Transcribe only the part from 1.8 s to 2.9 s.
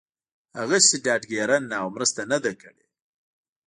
او مرسته نه ده کړې